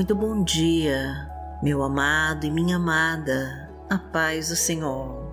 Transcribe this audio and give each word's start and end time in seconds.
Muito 0.00 0.14
bom 0.14 0.42
dia, 0.42 1.30
meu 1.62 1.82
amado 1.82 2.46
e 2.46 2.50
minha 2.50 2.76
amada, 2.76 3.70
a 3.90 3.98
paz 3.98 4.48
do 4.48 4.56
Senhor. 4.56 5.30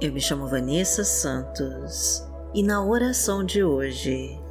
Eu 0.00 0.12
me 0.12 0.20
chamo 0.20 0.48
Vanessa 0.48 1.04
Santos 1.04 2.26
e 2.52 2.64
na 2.64 2.84
oração 2.84 3.44
de 3.44 3.62
hoje, 3.62 4.42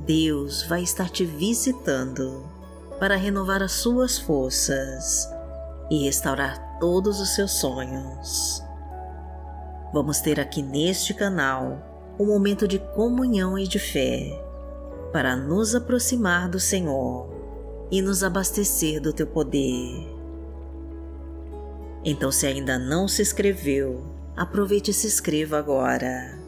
Deus 0.00 0.64
vai 0.64 0.82
estar 0.82 1.08
te 1.08 1.24
visitando 1.24 2.44
para 2.98 3.14
renovar 3.14 3.62
as 3.62 3.70
suas 3.70 4.18
forças 4.18 5.30
e 5.88 6.02
restaurar 6.06 6.80
todos 6.80 7.20
os 7.20 7.36
seus 7.36 7.52
sonhos. 7.52 8.60
Vamos 9.92 10.18
ter 10.18 10.40
aqui 10.40 10.64
neste 10.64 11.14
canal 11.14 11.80
um 12.18 12.26
momento 12.26 12.66
de 12.66 12.80
comunhão 12.80 13.56
e 13.56 13.68
de 13.68 13.78
fé 13.78 14.44
para 15.12 15.36
nos 15.36 15.76
aproximar 15.76 16.48
do 16.48 16.58
Senhor 16.58 17.41
e 17.92 18.00
nos 18.00 18.24
abastecer 18.24 19.02
do 19.02 19.12
teu 19.12 19.26
poder. 19.26 20.08
Então, 22.02 22.32
se 22.32 22.46
ainda 22.46 22.78
não 22.78 23.06
se 23.06 23.20
inscreveu, 23.20 24.02
aproveite 24.34 24.90
e 24.90 24.94
se 24.94 25.06
inscreva 25.06 25.58
agora. 25.58 26.38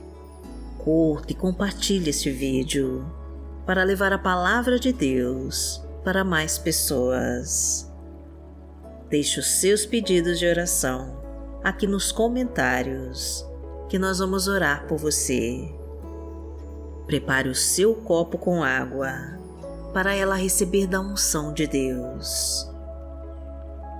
Curta 0.78 1.32
e 1.32 1.34
compartilhe 1.34 2.08
este 2.08 2.30
vídeo 2.30 3.04
para 3.66 3.84
levar 3.84 4.10
a 4.10 4.18
palavra 4.18 4.80
de 4.80 4.90
Deus 4.90 5.84
para 6.02 6.24
mais 6.24 6.56
pessoas. 6.56 7.92
Deixe 9.10 9.38
os 9.38 9.46
seus 9.46 9.84
pedidos 9.84 10.38
de 10.38 10.46
oração 10.46 11.22
aqui 11.62 11.86
nos 11.86 12.10
comentários 12.10 13.46
que 13.90 13.98
nós 13.98 14.18
vamos 14.18 14.48
orar 14.48 14.86
por 14.86 14.96
você. 14.96 15.68
Prepare 17.06 17.50
o 17.50 17.54
seu 17.54 17.94
copo 17.94 18.38
com 18.38 18.64
água 18.64 19.33
para 19.94 20.12
ela 20.12 20.34
receber 20.34 20.88
da 20.88 21.00
unção 21.00 21.52
de 21.52 21.68
Deus. 21.68 22.68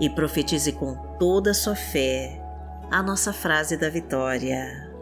E 0.01 0.11
profetize 0.11 0.73
com 0.73 0.97
toda 1.19 1.53
a 1.53 1.55
sua 1.55 1.77
fé 1.77 2.43
a 2.91 3.01
nossa 3.01 3.33
frase 3.33 3.77
da 3.77 3.89
vitória. 3.89 4.93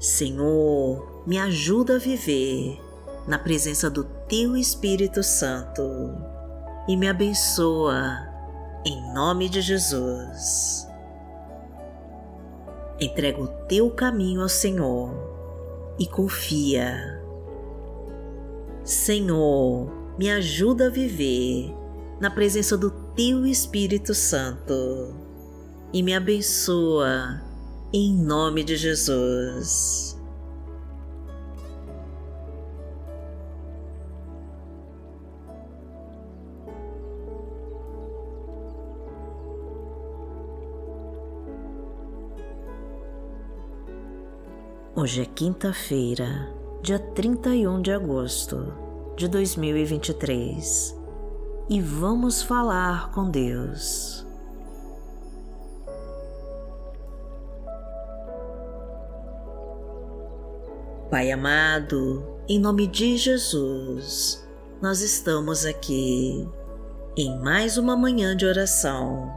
Senhor, 0.00 1.22
me 1.26 1.38
ajuda 1.38 1.96
a 1.96 1.98
viver 1.98 2.80
na 3.26 3.38
presença 3.38 3.88
do 3.88 4.04
Teu 4.28 4.56
Espírito 4.56 5.22
Santo 5.22 5.82
e 6.88 6.96
me 6.96 7.08
abençoa 7.08 8.26
em 8.84 9.12
nome 9.12 9.48
de 9.48 9.60
Jesus. 9.60 10.88
Entrega 13.00 13.40
o 13.40 13.47
teu 13.68 13.90
caminho 13.90 14.40
ao 14.40 14.48
Senhor 14.48 15.12
e 15.98 16.06
confia. 16.06 17.22
Senhor, 18.82 19.92
me 20.18 20.30
ajuda 20.30 20.86
a 20.86 20.90
viver 20.90 21.74
na 22.18 22.30
presença 22.30 22.76
do 22.76 22.90
teu 23.14 23.46
Espírito 23.46 24.14
Santo 24.14 25.14
e 25.92 26.02
me 26.02 26.14
abençoa 26.14 27.42
em 27.92 28.12
nome 28.14 28.64
de 28.64 28.76
Jesus. 28.76 30.17
Hoje 45.00 45.22
é 45.22 45.26
quinta-feira, 45.26 46.52
dia 46.82 46.98
31 46.98 47.80
de 47.80 47.92
agosto 47.92 48.74
de 49.16 49.28
2023 49.28 50.92
e 51.70 51.80
vamos 51.80 52.42
falar 52.42 53.12
com 53.12 53.30
Deus. 53.30 54.26
Pai 61.08 61.30
amado, 61.30 62.26
em 62.48 62.58
nome 62.58 62.88
de 62.88 63.16
Jesus, 63.16 64.44
nós 64.82 65.00
estamos 65.00 65.64
aqui 65.64 66.44
em 67.16 67.38
mais 67.38 67.78
uma 67.78 67.96
manhã 67.96 68.36
de 68.36 68.44
oração 68.44 69.32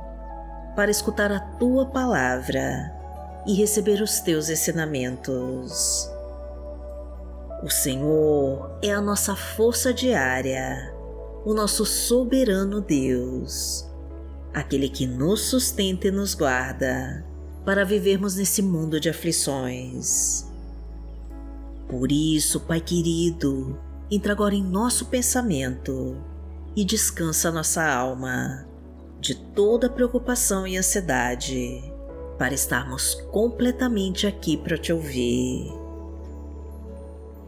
para 0.76 0.90
escutar 0.90 1.32
a 1.32 1.40
tua 1.40 1.86
palavra 1.86 3.00
e 3.46 3.54
receber 3.54 4.02
os 4.02 4.20
teus 4.20 4.50
ensinamentos. 4.50 6.10
O 7.64 7.70
Senhor 7.70 8.78
é 8.82 8.92
a 8.92 9.02
nossa 9.02 9.36
força 9.36 9.94
diária, 9.94 10.94
o 11.46 11.54
nosso 11.54 11.86
soberano 11.86 12.82
Deus, 12.82 13.88
aquele 14.54 14.90
que 14.90 15.06
nos 15.06 15.42
sustenta 15.42 16.08
e 16.08 16.12
nos 16.12 16.34
guarda 16.34 17.26
para 17.66 17.86
vivermos 17.86 18.36
nesse 18.36 18.62
mundo 18.62 19.00
de 19.00 19.10
aflições. 19.10 20.46
Por 21.88 22.12
isso, 22.12 22.60
Pai 22.62 22.82
querido, 22.82 23.80
entra 24.10 24.32
agora 24.32 24.56
em 24.56 24.64
nosso 24.64 25.06
pensamento 25.06 26.18
e 26.76 26.84
descansa 26.84 27.52
nossa 27.52 27.84
alma 27.84 28.66
de 29.20 29.36
toda 29.36 29.90
preocupação 29.90 30.66
e 30.66 30.78
ansiedade 30.78 31.91
para 32.42 32.56
estarmos 32.56 33.14
completamente 33.32 34.26
aqui 34.26 34.58
para 34.58 34.76
te 34.76 34.92
ouvir. 34.92 35.72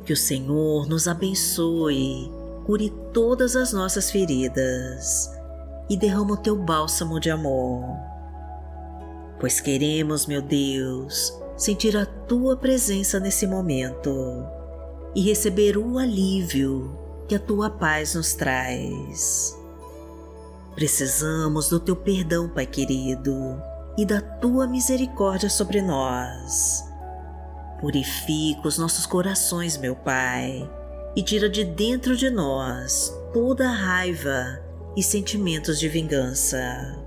Que 0.05 0.13
o 0.13 0.15
Senhor 0.15 0.87
nos 0.87 1.07
abençoe, 1.07 2.31
cure 2.63 2.91
todas 3.11 3.55
as 3.55 3.73
nossas 3.73 4.11
feridas 4.11 5.31
e 5.89 5.97
derrama 5.97 6.35
o 6.35 6.37
teu 6.37 6.55
bálsamo 6.55 7.19
de 7.19 7.31
amor. 7.31 7.83
Pois 9.39 9.59
queremos, 9.59 10.27
meu 10.27 10.43
Deus, 10.43 11.35
sentir 11.57 11.97
a 11.97 12.05
tua 12.05 12.55
presença 12.55 13.19
nesse 13.19 13.47
momento 13.47 14.45
e 15.15 15.23
receber 15.23 15.75
o 15.75 15.97
alívio 15.97 16.95
que 17.27 17.33
a 17.33 17.39
tua 17.39 17.67
paz 17.67 18.13
nos 18.13 18.35
traz. 18.35 19.57
Precisamos 20.75 21.67
do 21.69 21.79
teu 21.79 21.95
perdão, 21.95 22.47
Pai 22.47 22.67
querido 22.67 23.72
e 23.97 24.05
da 24.05 24.21
tua 24.21 24.67
misericórdia 24.67 25.49
sobre 25.49 25.81
nós. 25.81 26.83
Purifica 27.79 28.67
os 28.67 28.77
nossos 28.77 29.05
corações, 29.05 29.77
meu 29.77 29.95
Pai, 29.95 30.69
e 31.15 31.21
tira 31.21 31.49
de 31.49 31.63
dentro 31.63 32.15
de 32.15 32.29
nós 32.29 33.13
toda 33.33 33.69
raiva 33.69 34.59
e 34.95 35.03
sentimentos 35.03 35.79
de 35.79 35.87
vingança. 35.87 36.97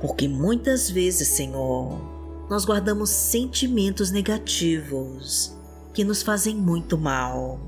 Porque 0.00 0.26
muitas 0.26 0.90
vezes, 0.90 1.28
Senhor, 1.28 2.00
nós 2.48 2.64
guardamos 2.64 3.10
sentimentos 3.10 4.10
negativos 4.10 5.56
que 5.92 6.02
nos 6.02 6.22
fazem 6.22 6.56
muito 6.56 6.98
mal. 6.98 7.60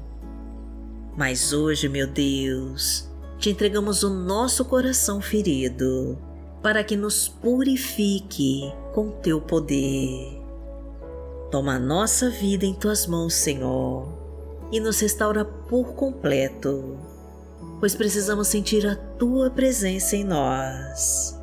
Mas 1.17 1.53
hoje, 1.53 1.89
meu 1.89 2.07
Deus, 2.07 3.09
te 3.39 3.51
entregamos 3.51 4.03
o 4.03 4.11
nosso 4.11 4.65
coração 4.65 5.21
ferido 5.21 6.19
para 6.65 6.83
que 6.83 6.97
nos 6.97 7.29
purifique 7.29 8.73
com 8.95 9.11
teu 9.11 9.39
poder. 9.39 10.43
Toma 11.51 11.75
a 11.75 11.79
nossa 11.79 12.31
vida 12.31 12.65
em 12.65 12.73
tuas 12.73 13.07
mãos, 13.07 13.35
Senhor, 13.35 14.09
e 14.73 14.81
nos 14.81 14.99
restaura 14.99 15.45
por 15.45 15.93
completo, 15.93 16.97
pois 17.79 17.95
precisamos 17.95 18.49
sentir 18.49 18.87
a 18.87 18.97
tua 18.97 19.51
presença 19.51 20.17
em 20.17 20.25
nós. 20.25 21.39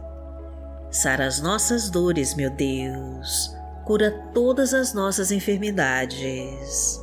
Sara 0.89 1.27
as 1.27 1.39
nossas 1.39 1.91
dores, 1.91 2.33
meu 2.33 2.49
Deus, 2.49 3.55
cura 3.85 4.09
todas 4.33 4.73
as 4.73 4.91
nossas 4.91 5.31
enfermidades. 5.31 6.99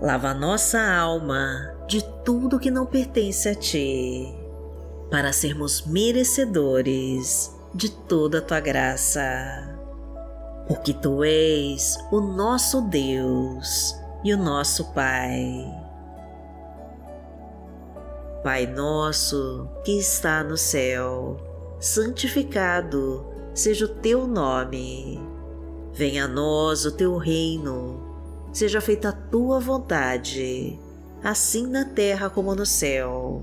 Lava 0.00 0.32
nossa 0.32 0.80
alma 0.80 1.74
de 1.88 2.04
tudo 2.24 2.60
que 2.60 2.70
não 2.70 2.86
pertence 2.86 3.48
a 3.48 3.54
ti 3.56 4.37
para 5.10 5.32
sermos 5.32 5.86
merecedores 5.86 7.54
de 7.74 7.90
toda 7.90 8.38
a 8.38 8.42
tua 8.42 8.60
graça. 8.60 9.20
Porque 10.66 10.92
tu 10.92 11.24
és 11.24 11.96
o 12.12 12.20
nosso 12.20 12.82
Deus 12.82 13.96
e 14.22 14.34
o 14.34 14.36
nosso 14.36 14.92
Pai. 14.92 15.64
Pai 18.42 18.66
nosso 18.66 19.68
que 19.84 19.98
está 19.98 20.44
no 20.44 20.56
céu, 20.56 21.36
santificado 21.80 23.26
seja 23.54 23.86
o 23.86 23.88
teu 23.88 24.26
nome. 24.26 25.20
Venha 25.92 26.26
a 26.26 26.28
nós 26.28 26.84
o 26.84 26.92
teu 26.92 27.16
reino, 27.16 28.00
seja 28.52 28.80
feita 28.80 29.08
a 29.08 29.12
tua 29.12 29.58
vontade, 29.58 30.78
assim 31.24 31.66
na 31.66 31.84
terra 31.84 32.30
como 32.30 32.54
no 32.54 32.64
céu. 32.64 33.42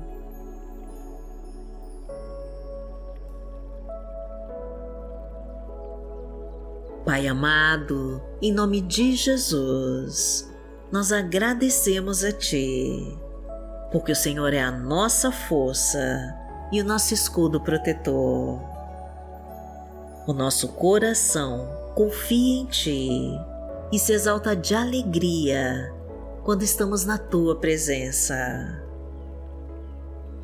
Pai 7.11 7.27
amado, 7.27 8.21
em 8.41 8.53
nome 8.53 8.79
de 8.79 9.17
Jesus, 9.17 10.49
nós 10.89 11.11
agradecemos 11.11 12.23
a 12.23 12.31
Ti, 12.31 13.19
porque 13.91 14.13
o 14.13 14.15
Senhor 14.15 14.53
é 14.53 14.61
a 14.61 14.71
nossa 14.71 15.29
força 15.29 16.33
e 16.71 16.79
o 16.79 16.85
nosso 16.85 17.13
escudo 17.13 17.59
protetor. 17.59 18.61
O 20.25 20.31
nosso 20.31 20.69
coração 20.69 21.67
confia 21.95 22.61
em 22.61 22.65
Ti 22.67 23.37
e 23.91 23.99
se 23.99 24.13
exalta 24.13 24.55
de 24.55 24.73
alegria 24.73 25.93
quando 26.45 26.63
estamos 26.63 27.03
na 27.03 27.17
Tua 27.17 27.57
presença. 27.57 28.81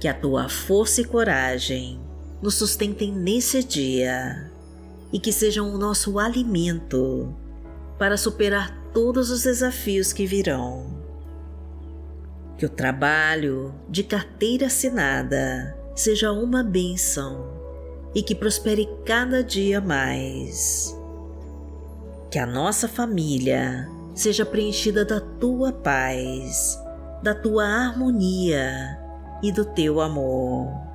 Que 0.02 0.10
a 0.10 0.14
Tua 0.14 0.50
força 0.50 1.00
e 1.00 1.06
coragem 1.06 1.98
nos 2.42 2.56
sustentem 2.56 3.10
nesse 3.10 3.64
dia 3.64 4.57
e 5.12 5.20
que 5.20 5.32
sejam 5.32 5.74
o 5.74 5.78
nosso 5.78 6.20
alimento 6.20 7.34
para 7.98 8.18
superar 8.18 8.78
todos 8.94 9.30
os 9.30 9.44
desafios 9.44 10.12
que 10.14 10.26
virão. 10.26 10.86
Que 12.58 12.66
o 12.66 12.70
trabalho 12.70 13.74
de 13.88 14.04
carteira 14.04 14.68
assinada 14.68 15.78
seja 15.96 16.32
uma 16.32 16.64
bênção 16.64 17.58
e 18.14 18.22
que 18.22 18.36
prospere 18.36 18.88
cada 19.06 19.44
dia 19.44 19.80
mais. 19.80 20.96
Que 22.32 22.40
a 22.40 22.46
nossa 22.46 22.88
família 22.88 23.88
seja 24.14 24.46
preenchida 24.46 25.06
da 25.06 25.22
tua 25.22 25.72
paz, 25.72 26.80
da 27.22 27.36
tua 27.36 27.66
harmonia 27.66 28.98
e 29.44 29.52
do 29.52 29.64
teu 29.64 30.02
amor. 30.02 30.87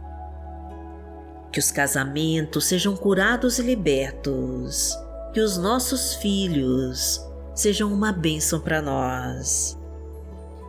Que 1.53 1.59
os 1.59 1.71
casamentos 1.71 2.65
sejam 2.65 2.97
curados 2.97 3.59
e 3.59 3.63
libertos, 3.63 4.97
que 5.35 5.41
os 5.41 5.59
nossos 5.59 6.15
filhos 6.15 7.21
sejam 7.55 7.93
uma 7.93 8.11
bênção 8.13 8.59
para 8.59 8.81
nós 8.81 9.79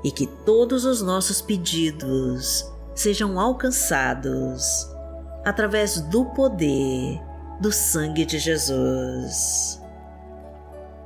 e 0.04 0.12
que 0.12 0.28
todos 0.28 0.86
os 0.86 1.02
nossos 1.02 1.42
pedidos 1.42 2.70
sejam 2.94 3.40
alcançados 3.40 4.90
através 5.46 6.02
do 6.02 6.26
poder 6.26 7.22
do 7.60 7.72
sangue 7.72 8.26
de 8.26 8.38
Jesus. 8.38 9.82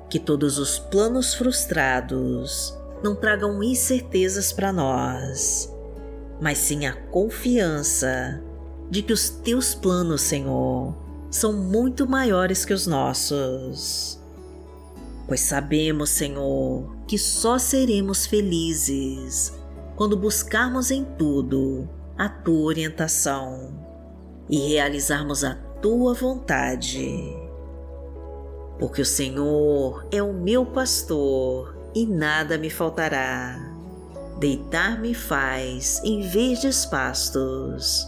Que 0.10 0.20
todos 0.20 0.58
os 0.58 0.80
planos 0.80 1.34
frustrados 1.34 2.76
não 3.04 3.16
tragam 3.16 3.62
incertezas 3.62 4.52
para 4.52 4.74
nós, 4.74 5.72
mas 6.42 6.58
sim 6.58 6.86
a 6.86 6.94
confiança 6.94 8.42
de 8.89 9.01
que 9.01 9.13
os 9.13 9.30
teus 9.30 9.75
planos, 9.75 10.22
Senhor, 10.22 10.95
são 11.30 11.54
muito 11.54 12.07
maiores 12.07 12.66
que 12.66 12.74
os 12.74 12.88
nossos. 12.88 14.19
Pois 15.28 15.42
sabemos, 15.42 16.10
Senhor, 16.10 16.95
que 17.06 17.18
só 17.18 17.57
seremos 17.57 18.25
felizes 18.25 19.54
quando 19.95 20.16
buscarmos 20.16 20.89
em 20.89 21.04
tudo 21.04 21.89
a 22.18 22.30
tua 22.30 22.62
orientação 22.62 23.74
e 24.50 24.69
realizarmos 24.69 25.44
a 25.44 25.56
tua 25.81 26.13
vontade. 26.13 27.19
Porque 28.80 29.01
o 29.01 29.06
Senhor 29.06 30.07
é 30.12 30.22
o 30.24 30.33
meu 30.33 30.66
pastor 30.66 31.75
e 31.94 32.06
nada 32.06 32.57
me 32.57 32.69
faltará. 32.69 33.60
Deitar-me 34.40 35.13
faz 35.13 36.00
em 36.04 36.22
verdes 36.22 36.86
pastos, 36.86 38.07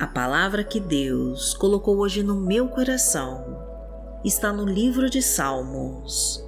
A 0.00 0.06
palavra 0.06 0.62
que 0.62 0.78
Deus 0.78 1.54
colocou 1.54 1.98
hoje 1.98 2.22
no 2.22 2.36
meu 2.36 2.68
coração 2.68 3.66
está 4.24 4.52
no 4.52 4.64
livro 4.64 5.10
de 5.10 5.20
Salmos, 5.20 6.40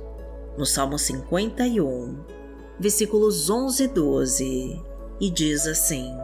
no 0.56 0.64
Salmo 0.64 0.96
51, 0.96 2.24
versículos 2.78 3.50
11 3.50 3.82
e 3.82 3.88
12, 3.88 4.82
e 5.20 5.30
diz 5.30 5.66
assim: 5.66 6.16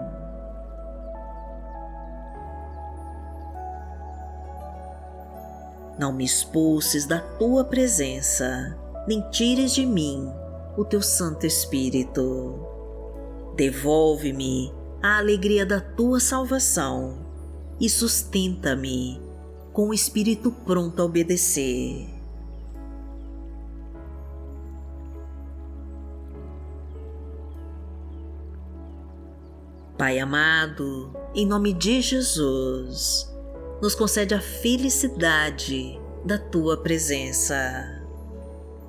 Não 5.98 6.12
me 6.12 6.24
expulses 6.24 7.06
da 7.06 7.18
tua 7.18 7.64
presença, 7.64 8.78
nem 9.08 9.20
tires 9.30 9.72
de 9.74 9.84
mim 9.84 10.32
o 10.76 10.84
teu 10.84 11.02
Santo 11.02 11.44
Espírito. 11.44 12.54
Devolve-me 13.56 14.75
a 15.02 15.18
alegria 15.18 15.64
da 15.64 15.80
tua 15.80 16.20
salvação 16.20 17.18
e 17.80 17.88
sustenta-me 17.88 19.20
com 19.72 19.90
o 19.90 19.94
espírito 19.94 20.50
pronto 20.50 21.00
a 21.02 21.04
obedecer. 21.04 22.08
Pai 29.98 30.18
amado, 30.18 31.10
em 31.34 31.46
nome 31.46 31.72
de 31.72 32.00
Jesus, 32.00 33.30
nos 33.80 33.94
concede 33.94 34.34
a 34.34 34.40
felicidade 34.40 35.98
da 36.24 36.38
tua 36.38 36.76
presença 36.76 38.02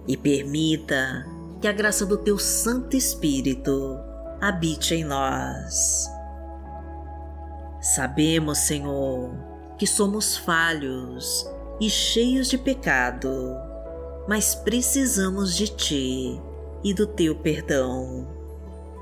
e 0.08 0.18
permita 0.18 1.26
que 1.62 1.68
a 1.68 1.72
graça 1.72 2.06
do 2.06 2.18
teu 2.18 2.38
Santo 2.38 2.96
Espírito 2.96 3.98
habite 4.41 4.96
em 4.96 5.03
nós. 5.03 6.10
Sabemos, 7.82 8.60
Senhor, 8.60 9.32
que 9.77 9.88
somos 9.88 10.38
falhos 10.38 11.50
e 11.79 11.89
cheios 11.89 12.48
de 12.48 12.58
pecado, 12.58 13.56
mas 14.27 14.56
precisamos 14.56 15.56
de 15.56 15.67
Ti 15.67 16.41
e 16.84 16.94
do 16.94 17.08
Teu 17.08 17.36
perdão 17.36 18.27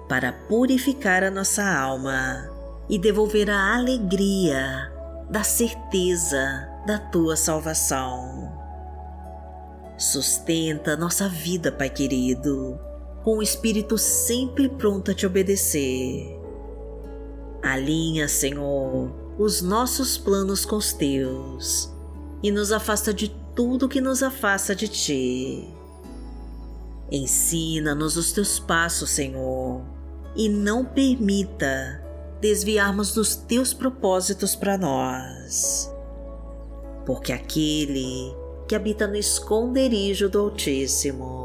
para 0.07 0.31
purificar 0.31 1.23
a 1.23 1.31
nossa 1.31 1.63
alma 1.63 2.49
e 2.87 2.99
devolver 2.99 3.49
a 3.49 3.75
alegria 3.75 4.91
da 5.29 5.43
certeza 5.43 6.69
da 6.85 6.99
Tua 6.99 7.35
salvação. 7.35 8.53
Sustenta 9.97 10.95
nossa 10.95 11.27
vida, 11.27 11.71
Pai 11.71 11.89
querido 11.89 12.79
com 13.25 13.39
o 13.39 13.41
espírito 13.41 13.97
sempre 13.97 14.69
pronto 14.69 15.09
a 15.09 15.13
te 15.15 15.25
obedecer. 15.25 16.39
Alinha, 17.59 18.27
Senhor, 18.27 19.11
os 19.39 19.63
nossos 19.63 20.15
planos 20.15 20.63
com 20.63 20.75
os 20.75 20.93
teus 20.93 21.91
e 22.43 22.51
nos 22.51 22.71
afasta 22.71 23.11
de 23.11 23.29
tudo 23.55 23.89
que 23.89 23.99
nos 23.99 24.21
afasta 24.21 24.75
de 24.75 24.87
ti. 24.87 25.73
Ensina-nos 27.11 28.15
os 28.15 28.31
teus 28.31 28.59
passos, 28.59 29.09
Senhor, 29.09 29.81
e 30.35 30.47
não 30.47 30.85
permita 30.85 32.03
desviarmos 32.39 33.15
dos 33.15 33.35
teus 33.35 33.73
propósitos 33.73 34.55
para 34.55 34.77
nós. 34.77 35.91
Porque 37.07 37.33
aquele 37.33 38.35
que 38.67 38.75
habita 38.75 39.07
no 39.07 39.15
esconderijo 39.15 40.29
do 40.29 40.41
Altíssimo, 40.41 41.44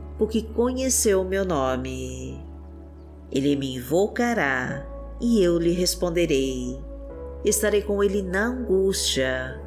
porque 0.21 0.43
conheceu 0.43 1.21
o 1.21 1.25
meu 1.25 1.43
nome. 1.43 2.39
Ele 3.31 3.55
me 3.55 3.77
invocará 3.77 4.85
e 5.19 5.41
eu 5.41 5.57
lhe 5.57 5.71
responderei. 5.71 6.79
Estarei 7.43 7.81
com 7.81 8.03
ele 8.03 8.21
na 8.21 8.45
angústia, 8.45 9.59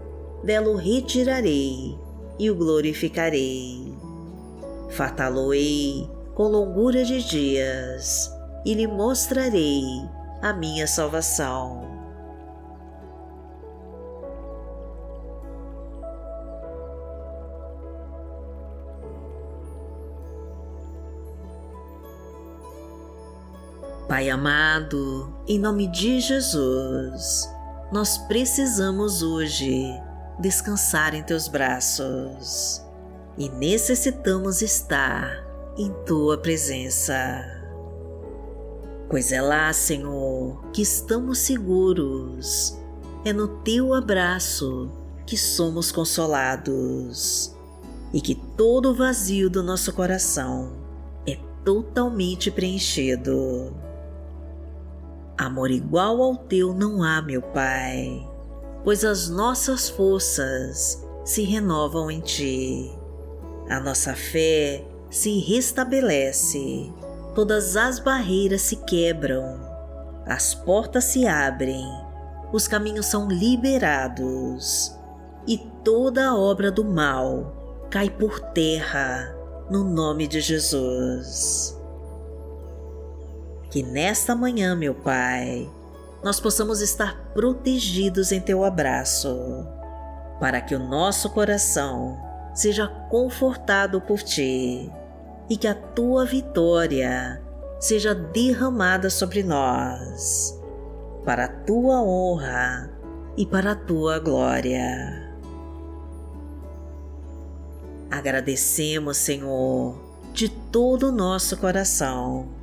dela 0.44 0.70
o 0.70 0.76
retirarei 0.76 1.98
e 2.38 2.48
o 2.52 2.54
glorificarei. 2.54 3.92
Fartá-lo-ei 4.90 6.08
com 6.36 6.44
longura 6.44 7.04
de 7.04 7.20
dias 7.28 8.30
e 8.64 8.74
lhe 8.74 8.86
mostrarei 8.86 9.82
a 10.40 10.52
minha 10.52 10.86
salvação. 10.86 11.93
Pai 24.14 24.30
amado, 24.30 25.34
em 25.44 25.58
nome 25.58 25.88
de 25.88 26.20
Jesus, 26.20 27.50
nós 27.90 28.16
precisamos 28.16 29.24
hoje 29.24 29.92
descansar 30.38 31.16
em 31.16 31.22
teus 31.24 31.48
braços 31.48 32.80
e 33.36 33.48
necessitamos 33.48 34.62
estar 34.62 35.44
em 35.76 35.92
tua 36.06 36.38
presença. 36.38 37.44
Pois 39.10 39.32
é 39.32 39.42
lá, 39.42 39.72
Senhor, 39.72 40.64
que 40.72 40.82
estamos 40.82 41.38
seguros, 41.38 42.78
é 43.24 43.32
no 43.32 43.48
teu 43.48 43.92
abraço 43.92 44.92
que 45.26 45.36
somos 45.36 45.90
consolados 45.90 47.52
e 48.12 48.20
que 48.20 48.36
todo 48.36 48.92
o 48.92 48.94
vazio 48.94 49.50
do 49.50 49.60
nosso 49.60 49.92
coração 49.92 50.70
é 51.26 51.36
totalmente 51.64 52.48
preenchido. 52.48 53.83
Amor 55.36 55.70
igual 55.70 56.22
ao 56.22 56.36
teu 56.36 56.72
não 56.72 57.02
há, 57.02 57.20
meu 57.20 57.42
Pai, 57.42 58.24
pois 58.84 59.04
as 59.04 59.28
nossas 59.28 59.88
forças 59.88 61.04
se 61.24 61.42
renovam 61.42 62.08
em 62.08 62.20
Ti. 62.20 62.92
A 63.68 63.80
nossa 63.80 64.14
fé 64.14 64.84
se 65.10 65.40
restabelece, 65.40 66.92
todas 67.34 67.76
as 67.76 67.98
barreiras 67.98 68.62
se 68.62 68.76
quebram, 68.76 69.58
as 70.24 70.54
portas 70.54 71.04
se 71.04 71.26
abrem, 71.26 71.84
os 72.52 72.68
caminhos 72.68 73.06
são 73.06 73.28
liberados 73.28 74.96
e 75.48 75.58
toda 75.82 76.28
a 76.28 76.36
obra 76.36 76.70
do 76.70 76.84
mal 76.84 77.86
cai 77.90 78.08
por 78.08 78.38
terra 78.38 79.34
no 79.68 79.82
nome 79.82 80.28
de 80.28 80.40
Jesus 80.40 81.73
que 83.74 83.82
nesta 83.82 84.36
manhã, 84.36 84.76
meu 84.76 84.94
Pai, 84.94 85.68
nós 86.22 86.38
possamos 86.38 86.80
estar 86.80 87.32
protegidos 87.34 88.30
em 88.30 88.40
Teu 88.40 88.62
abraço, 88.62 89.66
para 90.38 90.60
que 90.60 90.76
o 90.76 90.78
nosso 90.78 91.28
coração 91.30 92.16
seja 92.54 92.86
confortado 92.86 94.00
por 94.00 94.22
Ti 94.22 94.88
e 95.50 95.56
que 95.56 95.66
a 95.66 95.74
Tua 95.74 96.24
vitória 96.24 97.42
seja 97.80 98.14
derramada 98.14 99.10
sobre 99.10 99.42
nós, 99.42 100.56
para 101.24 101.46
a 101.46 101.48
Tua 101.48 102.00
honra 102.00 102.88
e 103.36 103.44
para 103.44 103.72
a 103.72 103.74
Tua 103.74 104.20
glória. 104.20 105.34
Agradecemos, 108.08 109.16
Senhor, 109.16 109.98
de 110.32 110.48
todo 110.48 111.08
o 111.08 111.12
nosso 111.12 111.56
coração 111.56 112.62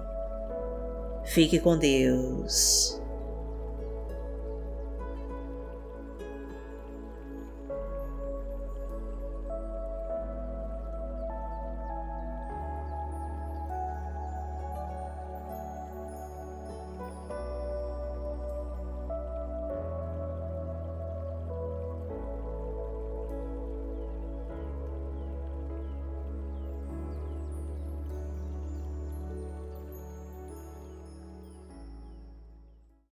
Fique 1.25 1.59
com 1.59 1.77
Deus. 1.77 3.00